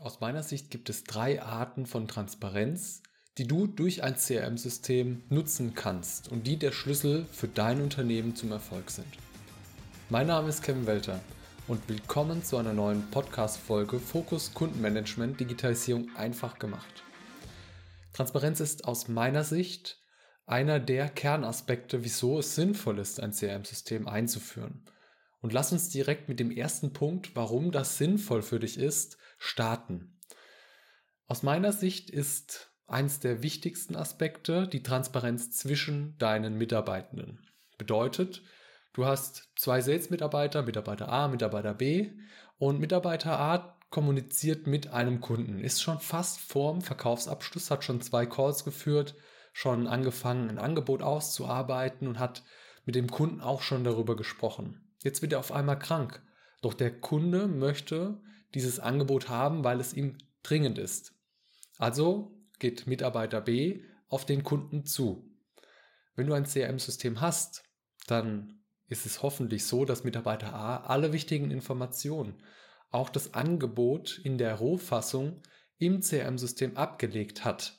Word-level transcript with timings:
Aus 0.00 0.20
meiner 0.20 0.44
Sicht 0.44 0.70
gibt 0.70 0.90
es 0.90 1.02
drei 1.02 1.42
Arten 1.42 1.84
von 1.84 2.06
Transparenz, 2.06 3.02
die 3.36 3.48
du 3.48 3.66
durch 3.66 4.04
ein 4.04 4.14
CRM-System 4.14 5.24
nutzen 5.28 5.74
kannst 5.74 6.28
und 6.28 6.46
die 6.46 6.56
der 6.56 6.70
Schlüssel 6.70 7.26
für 7.32 7.48
dein 7.48 7.80
Unternehmen 7.80 8.36
zum 8.36 8.52
Erfolg 8.52 8.92
sind. 8.92 9.08
Mein 10.08 10.28
Name 10.28 10.50
ist 10.50 10.62
Kevin 10.62 10.86
Welter 10.86 11.18
und 11.66 11.88
willkommen 11.88 12.44
zu 12.44 12.58
einer 12.58 12.74
neuen 12.74 13.10
Podcast-Folge 13.10 13.98
Fokus 13.98 14.54
Kundenmanagement 14.54 15.40
Digitalisierung 15.40 16.14
einfach 16.14 16.60
gemacht. 16.60 17.02
Transparenz 18.12 18.60
ist 18.60 18.84
aus 18.84 19.08
meiner 19.08 19.42
Sicht 19.42 19.98
einer 20.46 20.78
der 20.78 21.08
Kernaspekte, 21.08 22.04
wieso 22.04 22.38
es 22.38 22.54
sinnvoll 22.54 23.00
ist, 23.00 23.18
ein 23.18 23.32
CRM-System 23.32 24.06
einzuführen. 24.06 24.80
Und 25.40 25.52
lass 25.52 25.72
uns 25.72 25.88
direkt 25.88 26.28
mit 26.28 26.40
dem 26.40 26.50
ersten 26.50 26.92
Punkt, 26.92 27.36
warum 27.36 27.70
das 27.70 27.98
sinnvoll 27.98 28.42
für 28.42 28.58
dich 28.58 28.78
ist, 28.78 29.18
starten. 29.38 30.18
Aus 31.26 31.42
meiner 31.42 31.72
Sicht 31.72 32.10
ist 32.10 32.72
eins 32.86 33.20
der 33.20 33.42
wichtigsten 33.42 33.96
Aspekte 33.96 34.66
die 34.66 34.82
Transparenz 34.82 35.50
zwischen 35.50 36.16
deinen 36.18 36.56
Mitarbeitenden. 36.56 37.46
Bedeutet, 37.76 38.42
du 38.94 39.04
hast 39.04 39.52
zwei 39.54 39.80
Sales-Mitarbeiter, 39.80 40.62
Mitarbeiter 40.62 41.08
A, 41.08 41.28
Mitarbeiter 41.28 41.74
B 41.74 42.12
und 42.56 42.80
Mitarbeiter 42.80 43.38
A 43.38 43.78
kommuniziert 43.90 44.66
mit 44.66 44.88
einem 44.88 45.20
Kunden, 45.20 45.60
ist 45.60 45.82
schon 45.82 46.00
fast 46.00 46.40
vorm 46.40 46.82
Verkaufsabschluss, 46.82 47.70
hat 47.70 47.84
schon 47.84 48.00
zwei 48.00 48.26
Calls 48.26 48.64
geführt, 48.64 49.14
schon 49.52 49.86
angefangen, 49.86 50.50
ein 50.50 50.58
Angebot 50.58 51.02
auszuarbeiten 51.02 52.08
und 52.08 52.18
hat 52.18 52.42
mit 52.84 52.94
dem 52.94 53.10
Kunden 53.10 53.40
auch 53.40 53.62
schon 53.62 53.84
darüber 53.84 54.16
gesprochen. 54.16 54.87
Jetzt 55.02 55.22
wird 55.22 55.32
er 55.32 55.38
auf 55.38 55.52
einmal 55.52 55.78
krank. 55.78 56.22
Doch 56.62 56.74
der 56.74 57.00
Kunde 57.00 57.46
möchte 57.46 58.20
dieses 58.54 58.80
Angebot 58.80 59.28
haben, 59.28 59.64
weil 59.64 59.80
es 59.80 59.94
ihm 59.94 60.18
dringend 60.42 60.78
ist. 60.78 61.14
Also 61.76 62.36
geht 62.58 62.86
Mitarbeiter 62.86 63.40
B 63.40 63.84
auf 64.08 64.24
den 64.24 64.42
Kunden 64.42 64.84
zu. 64.84 65.30
Wenn 66.16 66.26
du 66.26 66.34
ein 66.34 66.46
CRM-System 66.46 67.20
hast, 67.20 67.62
dann 68.06 68.64
ist 68.88 69.06
es 69.06 69.22
hoffentlich 69.22 69.66
so, 69.66 69.84
dass 69.84 70.02
Mitarbeiter 70.02 70.54
A 70.54 70.78
alle 70.78 71.12
wichtigen 71.12 71.50
Informationen, 71.50 72.42
auch 72.90 73.10
das 73.10 73.34
Angebot 73.34 74.18
in 74.24 74.38
der 74.38 74.54
Rohfassung 74.54 75.42
im 75.76 76.00
CRM-System 76.00 76.76
abgelegt 76.76 77.44
hat. 77.44 77.78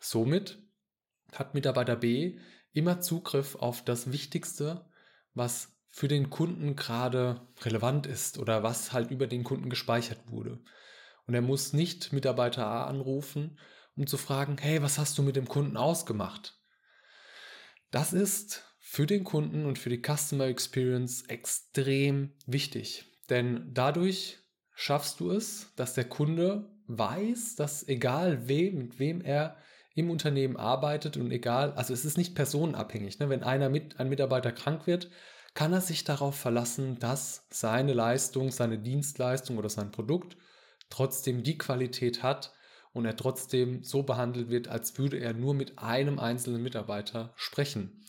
Somit 0.00 0.58
hat 1.32 1.54
Mitarbeiter 1.54 1.96
B 1.96 2.38
immer 2.72 3.00
Zugriff 3.00 3.54
auf 3.56 3.84
das 3.84 4.12
Wichtigste, 4.12 4.88
was 5.34 5.75
für 5.96 6.08
den 6.08 6.28
Kunden 6.28 6.76
gerade 6.76 7.40
relevant 7.62 8.06
ist 8.06 8.36
oder 8.36 8.62
was 8.62 8.92
halt 8.92 9.10
über 9.10 9.26
den 9.26 9.44
Kunden 9.44 9.70
gespeichert 9.70 10.20
wurde. 10.26 10.58
Und 11.26 11.32
er 11.32 11.40
muss 11.40 11.72
nicht 11.72 12.12
Mitarbeiter 12.12 12.66
A 12.66 12.84
anrufen, 12.84 13.58
um 13.96 14.06
zu 14.06 14.18
fragen, 14.18 14.58
hey, 14.60 14.82
was 14.82 14.98
hast 14.98 15.16
du 15.16 15.22
mit 15.22 15.36
dem 15.36 15.48
Kunden 15.48 15.78
ausgemacht? 15.78 16.60
Das 17.90 18.12
ist 18.12 18.62
für 18.78 19.06
den 19.06 19.24
Kunden 19.24 19.64
und 19.64 19.78
für 19.78 19.88
die 19.88 20.02
Customer 20.02 20.44
Experience 20.44 21.22
extrem 21.28 22.34
wichtig, 22.44 23.06
denn 23.30 23.70
dadurch 23.72 24.40
schaffst 24.74 25.20
du 25.20 25.30
es, 25.30 25.72
dass 25.76 25.94
der 25.94 26.04
Kunde 26.04 26.68
weiß, 26.88 27.56
dass 27.56 27.88
egal 27.88 28.48
wem, 28.48 28.76
mit 28.76 28.98
wem 28.98 29.22
er 29.22 29.56
im 29.94 30.10
Unternehmen 30.10 30.58
arbeitet 30.58 31.16
und 31.16 31.30
egal, 31.30 31.72
also 31.72 31.94
es 31.94 32.04
ist 32.04 32.18
nicht 32.18 32.34
personenabhängig, 32.34 33.18
ne? 33.18 33.30
wenn 33.30 33.42
einer 33.42 33.70
mit, 33.70 33.98
ein 33.98 34.10
Mitarbeiter 34.10 34.52
krank 34.52 34.86
wird, 34.86 35.08
kann 35.56 35.72
er 35.72 35.80
sich 35.80 36.04
darauf 36.04 36.36
verlassen, 36.36 36.98
dass 37.00 37.46
seine 37.50 37.94
Leistung, 37.94 38.52
seine 38.52 38.78
Dienstleistung 38.78 39.56
oder 39.56 39.70
sein 39.70 39.90
Produkt 39.90 40.36
trotzdem 40.90 41.42
die 41.42 41.56
Qualität 41.56 42.22
hat 42.22 42.52
und 42.92 43.06
er 43.06 43.16
trotzdem 43.16 43.82
so 43.82 44.02
behandelt 44.02 44.50
wird, 44.50 44.68
als 44.68 44.98
würde 44.98 45.18
er 45.18 45.32
nur 45.32 45.54
mit 45.54 45.78
einem 45.78 46.18
einzelnen 46.18 46.62
Mitarbeiter 46.62 47.32
sprechen. 47.36 48.04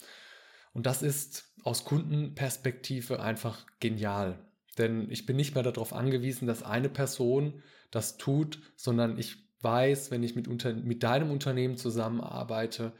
Und 0.73 0.85
das 0.85 1.01
ist 1.01 1.53
aus 1.63 1.85
Kundenperspektive 1.85 3.21
einfach 3.21 3.65
genial. 3.79 4.37
Denn 4.77 5.09
ich 5.09 5.25
bin 5.25 5.37
nicht 5.37 5.55
mehr 5.55 5.63
darauf 5.63 5.93
angewiesen, 5.93 6.47
dass 6.47 6.63
eine 6.63 6.89
Person 6.89 7.63
das 7.91 8.17
tut, 8.17 8.59
sondern 8.75 9.17
ich 9.17 9.37
weiß, 9.61 10.11
wenn 10.11 10.21
ich 10.21 10.35
mit, 10.35 10.49
unter, 10.49 10.73
mit 10.73 11.01
deinem 11.01 11.31
Unternehmen 11.31 11.77
zusammenarbeite, 11.77 12.91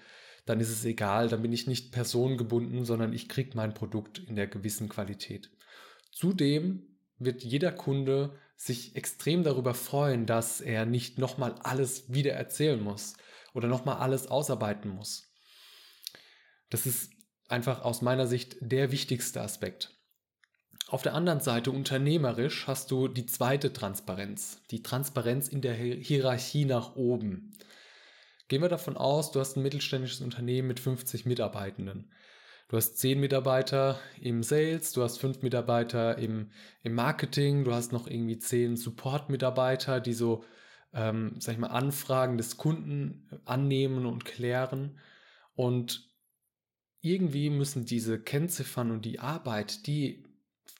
dann 0.47 0.59
ist 0.59 0.69
es 0.69 0.85
egal, 0.85 1.27
dann 1.29 1.41
bin 1.41 1.53
ich 1.53 1.67
nicht 1.67 1.91
personengebunden, 1.91 2.85
sondern 2.85 3.13
ich 3.13 3.29
kriege 3.29 3.51
mein 3.55 3.73
Produkt 3.73 4.19
in 4.19 4.35
der 4.35 4.47
gewissen 4.47 4.89
Qualität. 4.89 5.51
Zudem 6.11 6.97
wird 7.19 7.43
jeder 7.43 7.71
Kunde 7.71 8.39
sich 8.55 8.95
extrem 8.95 9.43
darüber 9.43 9.73
freuen, 9.73 10.25
dass 10.25 10.61
er 10.61 10.85
nicht 10.85 11.19
nochmal 11.19 11.55
alles 11.63 12.11
wieder 12.11 12.33
erzählen 12.33 12.81
muss 12.81 13.13
oder 13.53 13.67
nochmal 13.67 13.97
alles 13.97 14.27
ausarbeiten 14.27 14.89
muss. 14.89 15.31
Das 16.69 16.85
ist 16.85 17.11
einfach 17.49 17.83
aus 17.83 18.01
meiner 18.01 18.25
Sicht 18.25 18.57
der 18.61 18.91
wichtigste 18.91 19.41
Aspekt. 19.41 19.93
Auf 20.87 21.01
der 21.01 21.13
anderen 21.13 21.41
Seite, 21.41 21.71
unternehmerisch, 21.71 22.65
hast 22.67 22.91
du 22.91 23.09
die 23.09 23.25
zweite 23.25 23.73
Transparenz, 23.73 24.61
die 24.71 24.81
Transparenz 24.81 25.49
in 25.49 25.61
der 25.61 25.73
Hierarchie 25.73 26.63
nach 26.63 26.95
oben. 26.95 27.57
Gehen 28.47 28.61
wir 28.61 28.69
davon 28.69 28.95
aus, 28.95 29.31
du 29.31 29.39
hast 29.39 29.57
ein 29.57 29.63
mittelständisches 29.63 30.21
Unternehmen 30.21 30.69
mit 30.69 30.79
50 30.79 31.25
Mitarbeitenden. 31.25 32.09
Du 32.69 32.77
hast 32.77 32.97
10 32.97 33.19
Mitarbeiter 33.19 33.99
im 34.21 34.43
Sales, 34.43 34.91
du 34.91 35.01
hast 35.01 35.19
5 35.19 35.41
Mitarbeiter 35.41 36.17
im, 36.17 36.51
im 36.83 36.93
Marketing, 36.95 37.63
du 37.63 37.73
hast 37.73 37.91
noch 37.91 38.07
irgendwie 38.07 38.39
10 38.39 38.75
Support-Mitarbeiter, 38.75 39.99
die 39.99 40.13
so, 40.13 40.43
ähm, 40.93 41.35
sag 41.39 41.53
ich 41.53 41.59
mal, 41.59 41.67
Anfragen 41.67 42.37
des 42.37 42.57
Kunden 42.57 43.29
annehmen 43.45 44.05
und 44.05 44.25
klären. 44.25 44.97
Und 45.55 46.09
irgendwie 47.01 47.49
müssen 47.49 47.85
diese 47.85 48.19
Kennziffern 48.19 48.91
und 48.91 49.05
die 49.05 49.19
Arbeit, 49.19 49.87
die 49.87 50.25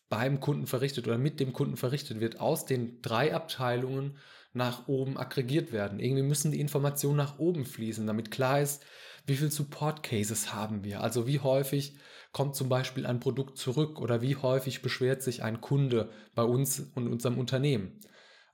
beim 0.10 0.40
Kunden 0.40 0.68
verrichtet 0.68 1.08
oder 1.08 1.18
mit 1.18 1.40
dem 1.40 1.54
Kunden 1.54 1.78
verrichtet 1.78 2.20
wird, 2.20 2.40
aus 2.40 2.66
den 2.66 3.02
drei 3.02 3.34
Abteilungen 3.34 4.18
nach 4.54 4.88
oben 4.88 5.18
aggregiert 5.18 5.72
werden. 5.72 6.00
Irgendwie 6.00 6.24
müssen 6.24 6.52
die 6.52 6.60
Informationen 6.60 7.18
nach 7.18 7.40
oben 7.40 7.66
fließen, 7.66 8.08
damit 8.08 8.32
klar 8.32 8.62
ist, 8.62 8.84
wie 9.26 9.36
viel 9.36 9.52
Support 9.52 10.04
Cases 10.04 10.54
haben 10.54 10.84
wir. 10.84 11.02
Also 11.02 11.28
wie 11.28 11.40
häufig 11.40 11.98
kommt 12.32 12.56
zum 12.56 12.70
Beispiel 12.70 13.06
ein 13.06 13.20
Produkt 13.20 13.58
zurück 13.58 14.00
oder 14.00 14.22
wie 14.22 14.36
häufig 14.36 14.82
beschwert 14.82 15.22
sich 15.22 15.44
ein 15.44 15.62
Kunde 15.62 16.12
bei 16.34 16.44
uns 16.44 16.80
und 16.96 17.08
unserem 17.08 17.38
Unternehmen. 17.38 18.00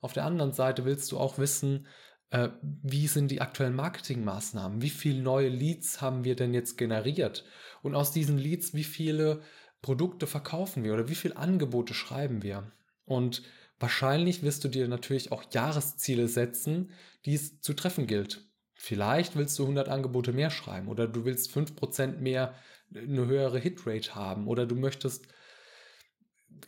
Auf 0.02 0.14
der 0.14 0.26
anderen 0.26 0.52
Seite 0.52 0.86
willst 0.86 1.12
du 1.12 1.18
auch 1.18 1.38
wissen, 1.38 1.88
äh, 2.32 2.50
wie 2.62 3.08
sind 3.08 3.30
die 3.30 3.42
aktuellen 3.42 3.76
Marketingmaßnahmen? 3.76 4.82
Wie 4.82 4.90
viele 4.90 5.22
neue 5.22 5.50
Leads 5.50 6.02
haben 6.02 6.24
wir 6.24 6.36
denn 6.36 6.54
jetzt 6.54 6.78
generiert? 6.78 7.46
Und 7.84 7.96
aus 7.96 8.12
diesen 8.12 8.38
Leads, 8.38 8.74
wie 8.74 8.84
viele 8.84 9.42
Produkte 9.82 10.26
verkaufen 10.28 10.84
wir 10.84 10.94
oder 10.94 11.10
wie 11.10 11.16
viele 11.16 11.38
Angebote 11.38 11.94
schreiben 11.94 12.42
wir? 12.42 12.72
Und 13.06 13.44
wahrscheinlich 13.84 14.44
wirst 14.44 14.64
du 14.64 14.70
dir 14.70 14.88
natürlich 14.88 15.34
auch 15.34 15.44
Jahresziele 15.52 16.30
setzen, 16.30 16.92
die 17.26 17.34
es 17.34 17.60
zu 17.60 17.74
treffen 17.74 18.08
gilt. 18.08 18.50
Vielleicht 18.76 19.36
willst 19.36 19.60
du 19.60 19.64
100 19.64 19.90
Angebote 19.90 20.32
mehr 20.32 20.52
schreiben 20.52 20.88
oder 20.88 21.06
du 21.06 21.26
willst 21.26 21.52
5% 21.52 22.20
mehr 22.20 22.56
eine 22.96 23.26
höhere 23.26 23.60
Hitrate 23.60 24.16
haben 24.16 24.48
oder 24.48 24.66
du 24.66 24.76
möchtest, 24.76 25.28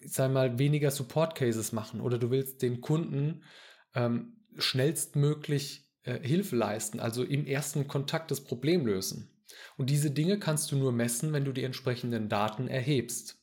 sag 0.04 0.34
mal, 0.34 0.60
weniger 0.60 0.92
Support 0.92 1.36
Cases 1.36 1.72
machen 1.72 2.02
oder 2.02 2.18
du 2.18 2.32
willst 2.32 2.62
den 2.62 2.82
Kunden 2.82 3.46
ähm, 3.94 4.42
schnellstmöglich 4.58 5.90
äh, 6.04 6.20
Hilfe 6.20 6.58
leisten, 6.58 7.00
also 7.00 7.24
im 7.24 7.46
ersten 7.46 7.88
Kontakt 7.88 8.30
das 8.30 8.44
Problem 8.44 8.86
lösen. 8.86 9.32
Und 9.78 9.90
diese 9.90 10.12
Dinge 10.12 10.38
kannst 10.38 10.70
du 10.70 10.76
nur 10.76 10.92
messen, 10.92 11.32
wenn 11.32 11.46
du 11.46 11.54
die 11.54 11.64
entsprechenden 11.64 12.28
Daten 12.28 12.68
erhebst. 12.68 13.42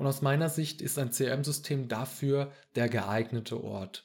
Und 0.00 0.06
aus 0.06 0.22
meiner 0.22 0.48
Sicht 0.48 0.80
ist 0.80 0.98
ein 0.98 1.10
CRM-System 1.10 1.88
dafür 1.88 2.50
der 2.74 2.88
geeignete 2.88 3.62
Ort. 3.62 4.02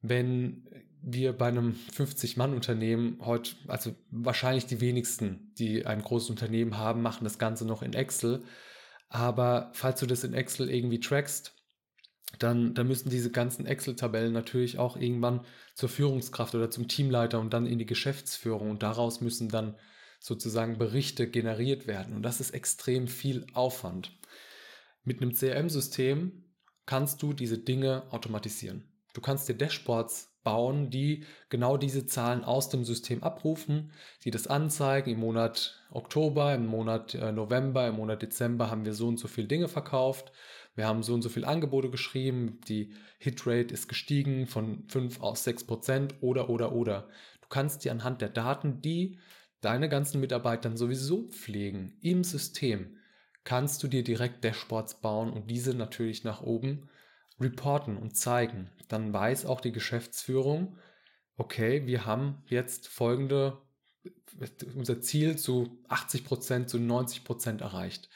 Wenn 0.00 0.68
wir 1.02 1.32
bei 1.32 1.48
einem 1.48 1.74
50-Mann-Unternehmen 1.92 3.18
heute, 3.20 3.56
also 3.66 3.96
wahrscheinlich 4.12 4.66
die 4.66 4.80
wenigsten, 4.80 5.52
die 5.58 5.86
ein 5.86 6.02
großes 6.02 6.30
Unternehmen 6.30 6.78
haben, 6.78 7.02
machen 7.02 7.24
das 7.24 7.40
Ganze 7.40 7.66
noch 7.66 7.82
in 7.82 7.94
Excel. 7.94 8.44
Aber 9.08 9.72
falls 9.74 9.98
du 9.98 10.06
das 10.06 10.22
in 10.22 10.34
Excel 10.34 10.70
irgendwie 10.70 11.00
trackst, 11.00 11.52
dann, 12.38 12.72
dann 12.74 12.86
müssen 12.86 13.10
diese 13.10 13.32
ganzen 13.32 13.66
Excel-Tabellen 13.66 14.32
natürlich 14.32 14.78
auch 14.78 14.96
irgendwann 14.96 15.44
zur 15.74 15.88
Führungskraft 15.88 16.54
oder 16.54 16.70
zum 16.70 16.86
Teamleiter 16.86 17.40
und 17.40 17.52
dann 17.52 17.66
in 17.66 17.80
die 17.80 17.86
Geschäftsführung. 17.86 18.70
Und 18.70 18.84
daraus 18.84 19.20
müssen 19.20 19.48
dann 19.48 19.74
sozusagen 20.20 20.78
Berichte 20.78 21.28
generiert 21.28 21.88
werden. 21.88 22.14
Und 22.14 22.22
das 22.22 22.40
ist 22.40 22.52
extrem 22.52 23.08
viel 23.08 23.44
Aufwand. 23.52 24.12
Mit 25.04 25.20
einem 25.20 25.34
CRM-System 25.34 26.44
kannst 26.86 27.22
du 27.22 27.32
diese 27.32 27.58
Dinge 27.58 28.04
automatisieren. 28.10 28.84
Du 29.12 29.20
kannst 29.20 29.48
dir 29.48 29.54
Dashboards 29.54 30.34
bauen, 30.42 30.90
die 30.90 31.24
genau 31.48 31.76
diese 31.76 32.06
Zahlen 32.06 32.44
aus 32.44 32.68
dem 32.68 32.84
System 32.84 33.22
abrufen, 33.22 33.92
die 34.24 34.30
das 34.30 34.46
anzeigen. 34.46 35.10
Im 35.10 35.20
Monat 35.20 35.80
Oktober, 35.90 36.54
im 36.54 36.66
Monat 36.66 37.14
äh, 37.14 37.32
November, 37.32 37.86
im 37.88 37.96
Monat 37.96 38.22
Dezember 38.22 38.70
haben 38.70 38.84
wir 38.84 38.94
so 38.94 39.08
und 39.08 39.18
so 39.18 39.28
viele 39.28 39.46
Dinge 39.46 39.68
verkauft. 39.68 40.32
wir 40.74 40.86
haben 40.86 41.02
so 41.02 41.14
und 41.14 41.22
so 41.22 41.28
viele 41.28 41.46
Angebote 41.46 41.90
geschrieben, 41.90 42.60
die 42.68 42.92
Hitrate 43.18 43.72
ist 43.72 43.88
gestiegen 43.88 44.46
von 44.46 44.84
5 44.88 45.20
auf 45.20 45.38
6 45.38 45.64
Prozent 45.64 46.14
oder, 46.20 46.50
oder, 46.50 46.72
oder. 46.72 47.08
Du 47.40 47.48
kannst 47.48 47.84
dir 47.84 47.92
anhand 47.92 48.20
der 48.20 48.30
Daten, 48.30 48.80
die 48.82 49.18
deine 49.60 49.88
ganzen 49.88 50.20
Mitarbeiter 50.20 50.76
sowieso 50.76 51.28
pflegen 51.28 51.96
im 52.00 52.24
System, 52.24 52.98
kannst 53.44 53.82
du 53.82 53.88
dir 53.88 54.02
direkt 54.02 54.42
Dashboards 54.42 55.00
bauen 55.00 55.32
und 55.32 55.50
diese 55.50 55.74
natürlich 55.74 56.24
nach 56.24 56.42
oben 56.42 56.88
reporten 57.40 57.96
und 57.96 58.16
zeigen. 58.16 58.70
Dann 58.88 59.12
weiß 59.12 59.46
auch 59.46 59.60
die 59.60 59.72
Geschäftsführung, 59.72 60.78
okay, 61.36 61.86
wir 61.86 62.06
haben 62.06 62.42
jetzt 62.46 62.88
folgende, 62.88 63.58
unser 64.74 65.00
Ziel 65.00 65.36
zu 65.36 65.82
80 65.88 66.24
Prozent, 66.24 66.70
zu 66.70 66.78
90 66.78 67.24
Prozent 67.24 67.60
erreicht. 67.60 68.08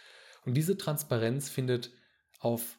Und 0.44 0.54
diese 0.54 0.76
Transparenz 0.76 1.48
findet 1.48 1.92
auf, 2.40 2.78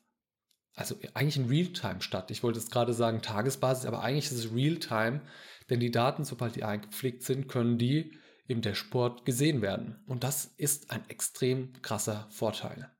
also 0.75 0.95
eigentlich 1.13 1.37
in 1.37 1.49
Realtime 1.49 2.01
statt. 2.01 2.31
Ich 2.31 2.41
wollte 2.41 2.59
es 2.59 2.71
gerade 2.71 2.93
sagen 2.93 3.21
Tagesbasis, 3.21 3.85
aber 3.85 4.01
eigentlich 4.01 4.25
ist 4.25 4.45
es 4.45 4.53
Realtime, 4.53 5.21
denn 5.69 5.79
die 5.79 5.91
Daten, 5.91 6.23
sobald 6.23 6.55
die 6.55 6.63
eingepflegt 6.63 7.23
sind, 7.23 7.47
können 7.47 7.77
die 7.77 8.17
im 8.49 8.61
Dashboard 8.61 9.25
gesehen 9.25 9.61
werden. 9.61 10.03
Und 10.07 10.23
das 10.23 10.45
ist 10.57 10.91
ein 10.91 11.07
extrem 11.09 11.73
krasser 11.81 12.27
Vorteil. 12.31 12.91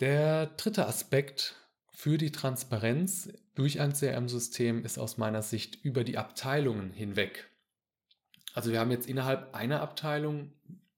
Der 0.00 0.46
dritte 0.46 0.86
Aspekt 0.86 1.54
für 1.92 2.18
die 2.18 2.32
Transparenz 2.32 3.32
durch 3.54 3.80
ein 3.80 3.92
CRM-System 3.92 4.84
ist 4.84 4.98
aus 4.98 5.16
meiner 5.16 5.42
Sicht 5.42 5.84
über 5.84 6.02
die 6.02 6.18
Abteilungen 6.18 6.90
hinweg. 6.90 7.48
Also 8.52 8.72
wir 8.72 8.80
haben 8.80 8.90
jetzt 8.90 9.08
innerhalb 9.08 9.54
einer 9.54 9.80
Abteilung 9.80 10.52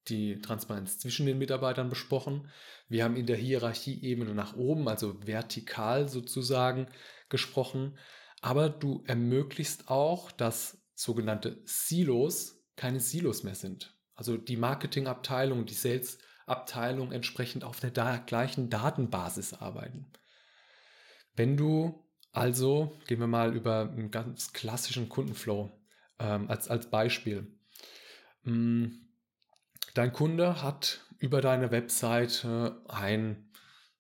die 0.09 0.41
Transparenz 0.41 0.99
zwischen 0.99 1.27
den 1.27 1.39
Mitarbeitern 1.39 1.91
besprochen. 1.91 2.51
Wir 2.89 3.05
haben 3.05 3.17
in 3.17 3.27
der 3.27 3.37
Hierarchieebene 3.37 4.35
nach 4.35 4.57
oben, 4.57 4.89
also 4.89 5.21
vertikal 5.27 6.09
sozusagen, 6.09 6.87
gesprochen. 7.29 7.99
Aber 8.41 8.71
du 8.71 9.03
ermöglichst 9.07 9.89
auch, 9.89 10.31
dass 10.31 10.79
sogenannte 10.95 11.61
Silos 11.65 12.56
keine 12.77 13.01
Silos 13.01 13.43
mehr 13.43 13.55
sind. 13.55 13.95
Also 14.15 14.37
die 14.37 14.57
Marketingabteilung, 14.57 15.67
die 15.67 15.75
Salesabteilung 15.75 17.13
entsprechend 17.13 17.65
auf 17.65 17.81
der 17.81 17.91
da 17.91 18.19
gleichen 18.19 18.71
Datenbasis 18.71 19.55
arbeiten. 19.55 20.07
Wenn 21.35 21.57
du 21.57 22.07
also, 22.37 22.93
gehen 23.07 23.21
wir 23.21 23.27
mal 23.27 23.57
über 23.57 23.91
einen 23.91 24.11
ganz 24.11 24.53
klassischen 24.53 25.09
Kundenflow 25.09 25.71
ähm, 26.19 26.51
als, 26.51 26.69
als 26.69 26.91
Beispiel. 26.91 27.47
Mm, 28.43 28.89
dein 29.95 30.13
Kunde 30.13 30.63
hat 30.63 31.01
über 31.19 31.41
deine 31.41 31.71
Webseite 31.71 32.83
ein, 32.89 33.51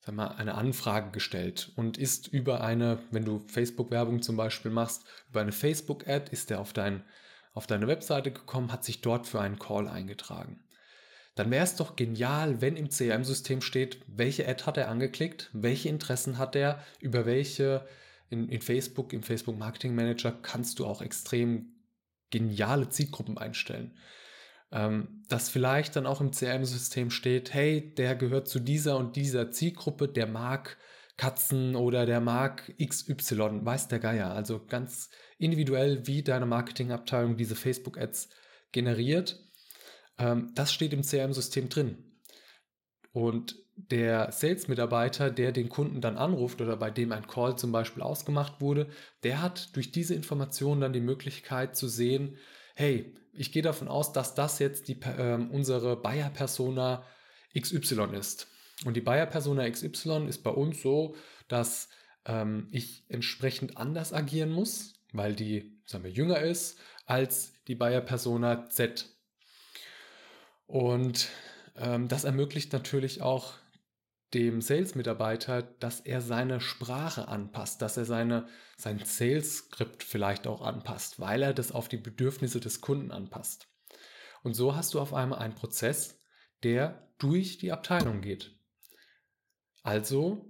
sag 0.01 0.15
mal, 0.15 0.29
eine 0.29 0.55
Anfrage 0.55 1.13
gestellt 1.13 1.73
und 1.77 1.97
ist 1.97 2.29
über 2.29 2.61
eine, 2.61 2.99
wenn 3.11 3.25
du 3.25 3.39
Facebook-Werbung 3.49 4.21
zum 4.21 4.37
Beispiel 4.37 4.71
machst, 4.71 5.07
über 5.31 5.41
eine 5.41 5.53
Facebook-Ad 5.53 6.31
ist 6.31 6.51
er 6.51 6.61
auf, 6.61 6.75
dein, 6.75 7.05
auf 7.57 7.67
deine 7.67 7.89
Webseite 7.89 8.31
gekommen, 8.31 8.71
hat 8.71 8.85
sich 8.85 9.01
dort 9.01 9.27
für 9.27 9.41
einen 9.41 9.59
Call 9.59 9.89
eingetragen 9.89 10.61
dann 11.37 11.51
wäre 11.51 11.65
es 11.65 11.77
doch 11.77 11.97
genial, 11.97 12.63
wenn 12.63 12.77
im 12.77 12.89
CRM-System 12.89 13.61
steht, 13.61 14.01
welche 14.07 14.49
Ad 14.49 14.65
hat 14.65 14.79
er 14.79 14.89
angeklickt, 14.89 15.51
welche 15.53 15.91
Interessen 15.91 16.39
hat 16.39 16.57
er, 16.57 16.83
über 16.99 17.27
welche 17.27 17.87
in, 18.31 18.49
in 18.49 18.63
Facebook, 18.63 19.13
im 19.13 19.23
Facebook 19.23 19.57
Marketing 19.59 19.95
Manager 19.95 20.33
kannst 20.33 20.79
du 20.79 20.87
auch 20.87 21.03
extrem 21.03 21.75
geniale 22.31 22.89
Zielgruppen 22.89 23.37
einstellen. 23.37 23.99
Ähm, 24.73 25.25
dass 25.29 25.51
vielleicht 25.51 25.95
dann 25.95 26.07
auch 26.07 26.23
im 26.23 26.33
CRM-System 26.33 27.11
steht, 27.11 27.53
hey, 27.53 27.95
der 27.95 28.17
gehört 28.17 28.49
zu 28.49 28.59
dieser 28.59 28.97
und 28.97 29.15
dieser 29.15 29.51
Zielgruppe, 29.51 30.09
der 30.09 30.27
mag 30.27 30.79
Katzen 31.17 31.77
oder 31.77 32.07
der 32.07 32.21
mag 32.21 32.75
XY, 32.79 33.65
weiß 33.65 33.89
der 33.89 33.99
Geier. 33.99 34.33
Also 34.33 34.65
ganz 34.67 35.11
individuell, 35.39 36.07
wie 36.07 36.23
deine 36.23 36.47
Marketingabteilung 36.47 37.37
diese 37.37 37.57
Facebook-Ads 37.57 38.29
generiert 38.73 39.41
ähm, 40.19 40.53
das 40.55 40.73
steht 40.73 40.93
im 40.93 41.03
CRM-System 41.03 41.69
drin. 41.69 41.99
Und 43.13 43.57
der 43.77 44.33
Sales-Mitarbeiter, 44.33 45.31
der 45.31 45.53
den 45.53 45.69
Kunden 45.69 46.01
dann 46.01 46.17
anruft 46.17 46.61
oder 46.61 46.77
bei 46.77 46.91
dem 46.91 47.13
ein 47.13 47.27
Call 47.27 47.57
zum 47.57 47.73
Beispiel 47.73 48.03
ausgemacht 48.03 48.61
wurde, 48.61 48.89
der 49.23 49.43
hat 49.43 49.75
durch 49.77 49.93
diese 49.93 50.15
Informationen 50.15 50.81
dann 50.81 50.93
die 50.93 51.01
Möglichkeit 51.01 51.77
zu 51.77 51.89
sehen, 51.89 52.39
hey, 52.75 53.15
ich 53.33 53.53
gehe 53.53 53.63
davon 53.63 53.89
aus, 53.89 54.13
dass 54.13 54.35
das 54.35 54.59
jetzt 54.59 54.89
die, 54.89 55.01
äh, 55.03 55.35
unsere 55.35 55.97
Buyer-Persona 55.97 57.05
XY 57.59 58.17
ist. 58.19 58.49
Und 58.85 58.95
die 58.95 59.01
Buyer-Persona 59.01 59.69
XY 59.71 60.27
ist 60.29 60.43
bei 60.43 60.51
uns 60.51 60.83
so, 60.83 61.15
dass 61.49 61.89
ähm, 62.27 62.69
ich 62.71 63.05
entsprechend 63.09 63.79
anders 63.79 64.13
agieren 64.13 64.51
muss, 64.51 64.95
weil 65.13 65.35
die, 65.35 65.81
sagen 65.87 66.05
wir, 66.05 66.11
jünger 66.11 66.41
ist 66.41 66.79
als 67.07 67.55
die 67.69 67.75
Buyer-Persona 67.75 68.69
Z. 68.69 69.09
Und 70.67 71.29
ähm, 71.77 72.09
das 72.09 72.25
ermöglicht 72.25 72.73
natürlich 72.73 73.23
auch 73.23 73.55
dem 74.35 74.61
Sales-Mitarbeiter, 74.61 75.63
dass 75.63 76.01
er 76.01 76.21
seine 76.21 76.61
Sprache 76.61 77.29
anpasst, 77.29 77.81
dass 77.81 77.97
er 77.97 78.05
seine, 78.05 78.49
sein 78.77 79.01
Sales-Skript 79.03 80.03
vielleicht 80.03 80.47
auch 80.47 80.63
anpasst, 80.63 81.21
weil 81.21 81.43
er 81.43 81.55
das 81.55 81.73
auf 81.73 81.89
die 81.89 81.97
Bedürfnisse 81.97 82.61
des 82.61 82.81
Kunden 82.81 83.13
anpasst. 83.13 83.69
Und 84.43 84.55
so 84.55 84.75
hast 84.75 84.95
du 84.95 85.01
auf 85.01 85.15
einmal 85.15 85.39
einen 85.39 85.55
Prozess, 85.55 86.21
der 86.63 87.09
durch 87.19 87.59
die 87.59 87.73
Abteilung 87.73 88.21
geht. 88.21 88.56
Also, 89.87 90.45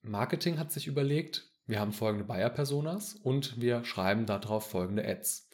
Marketing 0.00 0.58
hat 0.58 0.72
sich 0.72 0.86
überlegt, 0.86 1.46
wir 1.66 1.78
haben 1.78 1.92
folgende 1.92 2.24
Buyer-Personas 2.24 3.14
und 3.14 3.60
wir 3.60 3.84
schreiben 3.84 4.24
darauf 4.24 4.70
folgende 4.70 5.06
Ads. 5.06 5.50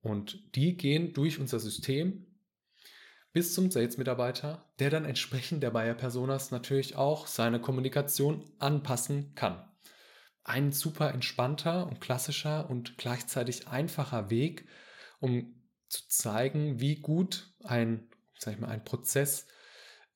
Und 0.00 0.56
die 0.56 0.74
gehen 0.74 1.12
durch 1.12 1.38
unser 1.40 1.60
System 1.60 2.26
bis 3.34 3.52
zum 3.52 3.70
Sales-Mitarbeiter, 3.70 4.64
der 4.78 4.88
dann 4.88 5.04
entsprechend 5.04 5.62
der 5.62 5.72
Buyer-Personas 5.72 6.50
natürlich 6.50 6.96
auch 6.96 7.26
seine 7.26 7.60
Kommunikation 7.60 8.50
anpassen 8.58 9.34
kann. 9.34 9.70
Ein 10.42 10.72
super 10.72 11.12
entspannter 11.12 11.86
und 11.86 12.00
klassischer 12.00 12.70
und 12.70 12.96
gleichzeitig 12.96 13.68
einfacher 13.68 14.30
Weg, 14.30 14.66
um 15.20 15.54
zu 15.88 16.08
zeigen, 16.08 16.80
wie 16.80 16.96
gut 16.96 17.52
ein, 17.62 18.08
sag 18.38 18.54
ich 18.54 18.58
mal, 18.58 18.70
ein 18.70 18.84
Prozess 18.84 19.46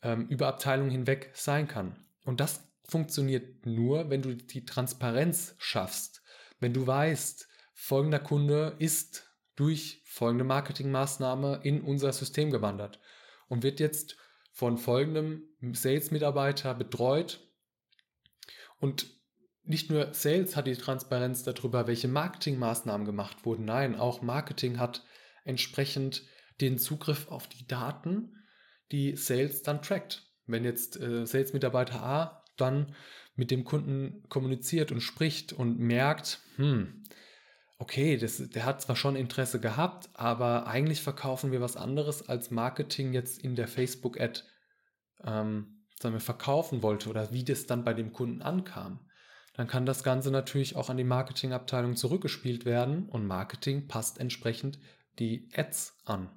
ähm, 0.01 0.29
über 0.29 0.49
Abteilungen 0.49 0.91
hinweg 0.91 1.31
sein 1.35 1.69
kann. 1.69 2.03
Und 2.25 2.41
das 2.41 2.69
funktioniert 2.85 3.67
nur, 3.67 4.11
wenn 4.11 4.23
du 4.23 4.35
die 4.35 4.65
Transparenz 4.65 5.55
schaffst. 5.59 6.23
Wenn 6.61 6.73
du 6.73 6.87
weißt, 6.87 7.49
folgender 7.75 8.19
Kunde 8.19 8.77
ist 8.79 9.33
durch 9.57 10.03
folgende 10.05 10.45
Marketingmaßnahme 10.45 11.61
in 11.63 11.83
unser 11.83 12.13
System 12.13 12.51
gewandert 12.51 13.01
und 13.49 13.63
wird 13.63 13.81
jetzt 13.81 14.17
von 14.53 14.79
folgendem 14.79 15.49
Sales-Mitarbeiter 15.61 16.75
betreut. 16.75 17.41
Und 18.79 19.07
nicht 19.65 19.91
nur 19.91 20.13
Sales 20.13 20.57
hat 20.57 20.67
die 20.67 20.77
Transparenz 20.77 21.43
darüber, 21.45 21.87
welche 21.87 22.09
Marketingmaßnahmen 22.09 23.07
gemacht 23.07 23.45
wurden. 23.45 23.65
Nein, 23.65 23.95
auch 23.95 24.23
Marketing 24.23 24.79
hat 24.79 25.05
entsprechend 25.45 26.25
den 26.61 26.79
Zugriff 26.79 27.29
auf 27.29 27.49
die 27.49 27.67
Daten, 27.67 28.37
die 28.91 29.17
Sales 29.17 29.63
dann 29.63 29.83
trackt. 29.83 30.32
Wenn 30.47 30.65
jetzt 30.65 31.01
äh, 31.01 31.27
Sales-Mitarbeiter 31.27 32.03
A 32.03 32.45
dann 32.57 32.95
mit 33.35 33.51
dem 33.51 33.65
Kunden 33.65 34.23
kommuniziert 34.29 34.93
und 34.93 35.01
spricht 35.01 35.53
und 35.53 35.79
merkt, 35.79 36.41
hm, 36.57 37.05
okay, 37.79 38.17
das, 38.17 38.37
der 38.51 38.65
hat 38.65 38.83
zwar 38.83 38.97
schon 38.97 39.17
Interesse 39.17 39.61
gehabt, 39.61 40.11
aber 40.15 40.67
eigentlich 40.67 41.03
verkaufen 41.03 41.51
wir 41.51 41.61
was 41.61 41.77
anderes 41.77 42.29
als 42.29 42.51
Marketing 42.51 43.13
jetzt 43.13 43.43
in 43.43 43.57
der 43.57 43.69
Facebook-Ad 43.69 44.43
ähm, 45.25 45.83
sagen 46.03 46.15
wir, 46.15 46.21
verkaufen 46.21 46.83
wollte 46.83 47.09
oder 47.09 47.33
wie 47.33 47.45
das 47.45 47.67
dann 47.67 47.85
bei 47.85 47.95
dem 47.95 48.13
Kunden 48.13 48.43
ankam. 48.43 49.01
Dann 49.55 49.67
kann 49.67 49.87
das 49.87 50.03
Ganze 50.03 50.31
natürlich 50.31 50.77
auch 50.77 50.91
an 50.91 50.97
die 50.97 51.05
Marketingabteilung 51.05 51.97
zurückgespielt 51.97 52.65
werden 52.65 53.09
und 53.09 53.27
Marketing 53.27 53.87
passt 53.87 54.19
entsprechend 54.19 54.79
die 55.19 55.49
Ads 55.55 55.99
an. 56.05 56.31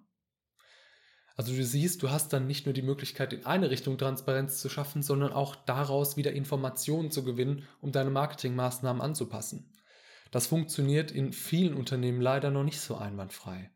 Also 1.35 1.53
du 1.53 1.63
siehst, 1.63 2.01
du 2.01 2.11
hast 2.11 2.31
dann 2.31 2.47
nicht 2.47 2.65
nur 2.65 2.73
die 2.73 2.81
Möglichkeit, 2.81 3.33
in 3.33 3.45
eine 3.45 3.69
Richtung 3.69 3.97
Transparenz 3.97 4.59
zu 4.61 4.69
schaffen, 4.69 5.03
sondern 5.03 5.33
auch 5.33 5.55
daraus 5.55 6.15
wieder 6.15 6.31
Informationen 6.31 7.11
zu 7.11 7.23
gewinnen, 7.25 7.67
um 7.81 7.91
deine 7.91 8.09
Marketingmaßnahmen 8.09 9.01
anzupassen. 9.01 9.69
Das 10.31 10.47
funktioniert 10.47 11.11
in 11.11 11.33
vielen 11.33 11.73
Unternehmen 11.73 12.21
leider 12.21 12.51
noch 12.51 12.63
nicht 12.63 12.79
so 12.79 12.95
einwandfrei. 12.95 13.69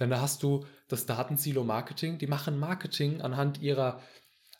Denn 0.00 0.08
da 0.08 0.20
hast 0.20 0.42
du 0.42 0.64
das 0.88 1.04
Datensilo 1.04 1.64
Marketing, 1.64 2.18
die 2.18 2.26
machen 2.26 2.58
Marketing 2.58 3.20
anhand 3.20 3.60
ihrer, 3.60 4.00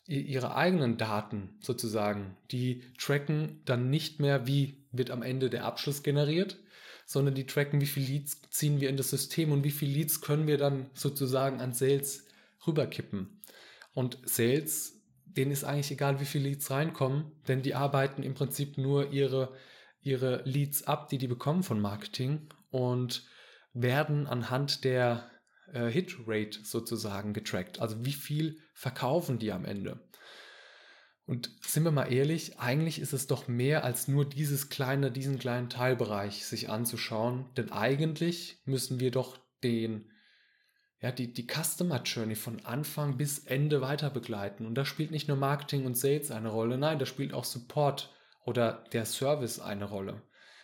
ihrer 0.05 0.55
eigenen 0.55 0.97
Daten 0.97 1.57
sozusagen. 1.59 2.37
Die 2.51 2.83
tracken 2.99 3.61
dann 3.65 3.89
nicht 3.89 4.19
mehr, 4.19 4.45
wie 4.45 4.85
wird 4.91 5.09
am 5.09 5.23
Ende 5.23 5.49
der 5.49 5.65
Abschluss 5.65 6.03
generiert, 6.03 6.59
sondern 7.05 7.33
die 7.33 7.47
tracken, 7.47 7.81
wie 7.81 7.87
viele 7.87 8.05
Leads 8.05 8.41
ziehen 8.51 8.79
wir 8.79 8.89
in 8.89 8.97
das 8.97 9.09
System 9.09 9.51
und 9.51 9.63
wie 9.63 9.71
viele 9.71 9.93
Leads 9.93 10.21
können 10.21 10.45
wir 10.45 10.59
dann 10.59 10.89
sozusagen 10.93 11.59
an 11.61 11.73
Sales 11.73 12.27
rüberkippen. 12.65 13.41
Und 13.93 14.17
Sales 14.25 15.03
denen 15.37 15.51
ist 15.51 15.63
eigentlich 15.63 15.91
egal, 15.91 16.19
wie 16.19 16.25
viele 16.25 16.49
Leads 16.49 16.69
reinkommen, 16.71 17.31
denn 17.47 17.61
die 17.61 17.75
arbeiten 17.75 18.23
im 18.23 18.33
Prinzip 18.33 18.77
nur 18.77 19.11
ihre, 19.11 19.53
ihre 20.01 20.41
Leads 20.45 20.83
ab, 20.83 21.09
die 21.09 21.17
die 21.17 21.27
bekommen 21.27 21.63
von 21.63 21.79
Marketing 21.79 22.47
und 22.69 23.25
werden 23.73 24.27
anhand 24.27 24.83
der 24.83 25.29
äh, 25.71 25.87
Hit-Rate 25.87 26.59
sozusagen 26.63 27.33
getrackt. 27.33 27.79
Also 27.79 28.05
wie 28.05 28.13
viel 28.13 28.59
verkaufen 28.73 29.39
die 29.39 29.51
am 29.51 29.65
Ende? 29.65 29.99
Und 31.25 31.51
sind 31.65 31.83
wir 31.83 31.91
mal 31.91 32.11
ehrlich, 32.11 32.59
eigentlich 32.59 32.99
ist 32.99 33.13
es 33.13 33.27
doch 33.27 33.47
mehr 33.47 33.85
als 33.85 34.09
nur 34.09 34.25
dieses 34.25 34.69
kleine, 34.69 35.09
diesen 35.09 35.39
kleinen 35.39 35.69
Teilbereich 35.69 36.45
sich 36.45 36.69
anzuschauen, 36.69 37.49
denn 37.55 37.71
eigentlich 37.71 38.61
müssen 38.65 38.99
wir 38.99 39.09
doch 39.09 39.39
den, 39.63 40.11
ja, 41.03 41.11
die, 41.11 41.31
die 41.31 41.45
Customer 41.45 42.01
Journey 42.01 42.33
von 42.33 42.65
Anfang 42.65 43.17
bis 43.17 43.37
Ende 43.39 43.81
weiter 43.81 44.09
begleiten. 44.09 44.65
Und 44.65 44.73
da 44.75 44.85
spielt 44.85 45.11
nicht 45.11 45.27
nur 45.27 45.37
Marketing 45.37 45.85
und 45.85 45.95
Sales 45.95 46.31
eine 46.31 46.49
Rolle, 46.49 46.79
nein, 46.79 46.97
da 46.97 47.05
spielt 47.05 47.33
auch 47.33 47.43
Support 47.43 48.11
oder 48.45 48.83
der 48.91 49.05
Service 49.05 49.59
eine 49.59 49.85
Rolle. 49.85 50.23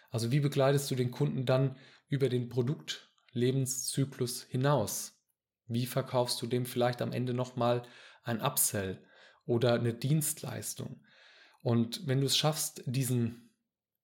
Also 0.09 0.31
wie 0.31 0.39
begleitest 0.39 0.89
du 0.89 0.95
den 0.95 1.11
Kunden 1.11 1.45
dann 1.45 1.75
über 2.07 2.29
den 2.29 2.49
Produktlebenszyklus 2.49 4.43
hinaus? 4.43 5.21
Wie 5.67 5.85
verkaufst 5.85 6.41
du 6.41 6.47
dem 6.47 6.65
vielleicht 6.65 7.03
am 7.03 7.11
Ende 7.11 7.35
nochmal 7.35 7.83
ein 8.23 8.41
Upsell? 8.41 9.03
oder 9.49 9.73
eine 9.73 9.95
Dienstleistung. 9.95 11.01
Und 11.63 12.07
wenn 12.07 12.19
du 12.21 12.27
es 12.27 12.37
schaffst, 12.37 12.83
diesen, 12.85 13.49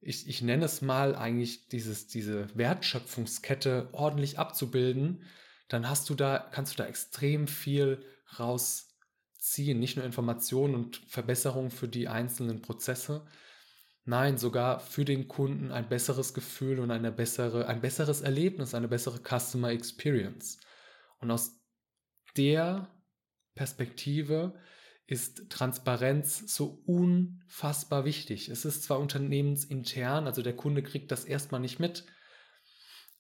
ich, 0.02 0.28
ich 0.28 0.42
nenne 0.42 0.66
es 0.66 0.82
mal 0.82 1.16
eigentlich 1.16 1.68
dieses, 1.68 2.08
diese 2.08 2.48
Wertschöpfungskette 2.58 3.90
ordentlich 3.92 4.40
abzubilden, 4.40 5.22
dann 5.68 5.90
hast 5.90 6.10
du 6.10 6.16
da, 6.16 6.50
kannst 6.52 6.74
du 6.74 6.78
da 6.78 6.88
extrem 6.88 7.48
viel 7.48 8.04
rausziehen. 8.40 9.80
Nicht 9.80 9.98
nur 9.98 10.06
Informationen 10.06 10.76
und 10.76 10.98
Verbesserungen 11.08 11.72
für 11.72 11.88
die 11.88 12.08
einzelnen 12.08 12.62
Prozesse, 12.62 13.26
nein, 14.04 14.38
sogar 14.38 14.80
für 14.80 15.06
den 15.06 15.28
Kunden 15.28 15.72
ein 15.72 15.90
besseres 15.90 16.34
Gefühl 16.34 16.80
und 16.80 16.92
eine 16.92 17.12
bessere, 17.12 17.68
ein 17.68 17.82
besseres 17.82 18.22
Erlebnis, 18.22 18.76
eine 18.76 18.88
bessere 18.88 19.20
Customer 19.20 19.70
Experience. 19.70 20.60
Und 21.20 21.32
aus 21.32 21.60
der 22.38 22.90
Perspektive 23.56 24.54
ist 25.08 25.50
Transparenz 25.50 26.56
so 26.56 26.82
unfassbar 26.86 28.06
wichtig. 28.06 28.50
Es 28.50 28.66
ist 28.66 28.84
zwar 28.84 29.00
unternehmensintern, 29.00 30.26
also 30.26 30.42
der 30.42 30.56
Kunde 30.56 30.82
kriegt 30.84 31.12
das 31.12 31.26
erstmal 31.26 31.62
nicht 31.62 31.80
mit, 31.80 32.06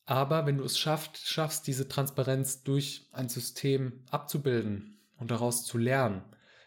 aber 0.05 0.45
wenn 0.45 0.57
du 0.57 0.63
es 0.63 0.77
schaffst, 0.77 1.27
schaffst, 1.27 1.67
diese 1.67 1.87
Transparenz 1.87 2.63
durch 2.63 3.07
ein 3.11 3.29
System 3.29 4.03
abzubilden 4.11 4.99
und 5.17 5.31
daraus 5.31 5.65
zu 5.65 5.77
lernen, 5.77 6.23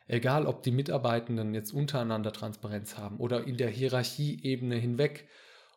egal 0.09 0.47
ob 0.47 0.63
die 0.63 0.73
Mitarbeitenden 0.73 1.55
jetzt 1.55 1.73
untereinander 1.73 2.33
Transparenz 2.33 2.97
haben 2.97 3.19
oder 3.19 3.45
in 3.45 3.57
der 3.57 3.71
Hierarchieebene 3.71 4.77
hinweg 4.77 5.29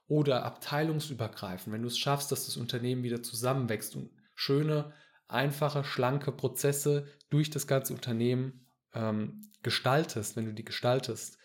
oder 0.08 0.44
abteilungsübergreifend, 0.44 1.74
wenn 1.74 1.84
du 1.84 1.88
es 1.88 2.00
schaffst, 2.00 2.32
dass 2.32 2.46
das 2.46 2.58
Unternehmen 2.58 3.03
wieder 3.03 3.22
zusammenwächst 3.22 3.96
und 3.96 4.10
schöne, 4.34 4.94
einfache, 5.27 5.84
schlanke 5.84 6.32
Prozesse 6.32 7.08
durch 7.30 7.50
das 7.50 7.68
ganze 7.68 7.94
Unternehmen 7.94 8.65
ähm, 8.94 9.50
gestaltest, 9.62 10.36
wenn 10.36 10.46
du 10.46 10.53
die 10.53 10.65
gestaltest, 10.65 11.38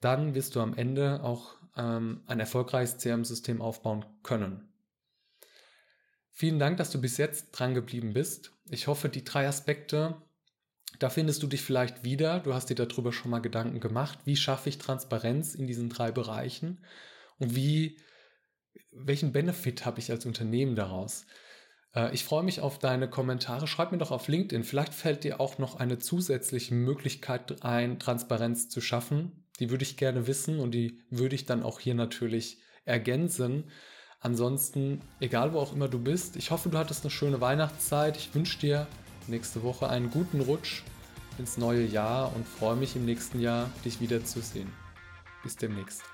dann 0.00 0.34
wirst 0.34 0.56
du 0.56 0.60
am 0.60 0.74
Ende 0.74 1.22
auch 1.22 1.56
ähm, 1.76 2.22
ein 2.26 2.40
erfolgreiches 2.40 2.98
CRM-System 2.98 3.60
aufbauen 3.60 4.04
können. 4.22 4.71
Vielen 6.32 6.58
Dank, 6.58 6.78
dass 6.78 6.90
du 6.90 7.00
bis 7.00 7.18
jetzt 7.18 7.52
dran 7.52 7.74
geblieben 7.74 8.14
bist. 8.14 8.52
Ich 8.70 8.86
hoffe, 8.86 9.08
die 9.08 9.22
drei 9.24 9.46
Aspekte, 9.46 10.16
da 10.98 11.10
findest 11.10 11.42
du 11.42 11.46
dich 11.46 11.62
vielleicht 11.62 12.04
wieder. 12.04 12.40
Du 12.40 12.54
hast 12.54 12.70
dir 12.70 12.74
darüber 12.74 13.12
schon 13.12 13.30
mal 13.30 13.40
Gedanken 13.40 13.80
gemacht. 13.80 14.18
Wie 14.24 14.36
schaffe 14.36 14.68
ich 14.68 14.78
Transparenz 14.78 15.54
in 15.54 15.66
diesen 15.66 15.88
drei 15.90 16.10
Bereichen? 16.10 16.84
Und 17.38 17.54
wie, 17.54 17.98
welchen 18.92 19.32
Benefit 19.32 19.84
habe 19.84 20.00
ich 20.00 20.10
als 20.10 20.26
Unternehmen 20.26 20.74
daraus? 20.74 21.26
Äh, 21.94 22.14
ich 22.14 22.24
freue 22.24 22.42
mich 22.42 22.60
auf 22.60 22.78
deine 22.78 23.08
Kommentare. 23.08 23.66
Schreib 23.66 23.92
mir 23.92 23.98
doch 23.98 24.10
auf 24.10 24.28
LinkedIn. 24.28 24.64
Vielleicht 24.64 24.94
fällt 24.94 25.24
dir 25.24 25.40
auch 25.40 25.58
noch 25.58 25.76
eine 25.76 25.98
zusätzliche 25.98 26.74
Möglichkeit 26.74 27.62
ein, 27.62 27.98
Transparenz 27.98 28.68
zu 28.68 28.80
schaffen. 28.80 29.44
Die 29.60 29.70
würde 29.70 29.84
ich 29.84 29.96
gerne 29.96 30.26
wissen 30.26 30.60
und 30.60 30.72
die 30.72 31.02
würde 31.10 31.34
ich 31.34 31.44
dann 31.44 31.62
auch 31.62 31.78
hier 31.78 31.94
natürlich 31.94 32.58
ergänzen. 32.84 33.70
Ansonsten, 34.22 35.00
egal 35.18 35.52
wo 35.52 35.58
auch 35.58 35.72
immer 35.72 35.88
du 35.88 35.98
bist, 35.98 36.36
ich 36.36 36.52
hoffe, 36.52 36.68
du 36.68 36.78
hattest 36.78 37.02
eine 37.04 37.10
schöne 37.10 37.40
Weihnachtszeit. 37.40 38.16
Ich 38.16 38.34
wünsche 38.34 38.58
dir 38.58 38.86
nächste 39.26 39.62
Woche 39.64 39.88
einen 39.88 40.10
guten 40.10 40.40
Rutsch 40.40 40.82
ins 41.38 41.58
neue 41.58 41.84
Jahr 41.84 42.34
und 42.34 42.46
freue 42.46 42.76
mich 42.76 42.94
im 42.94 43.04
nächsten 43.04 43.40
Jahr, 43.40 43.68
dich 43.84 44.00
wiederzusehen. 44.00 44.72
Bis 45.42 45.56
demnächst. 45.56 46.11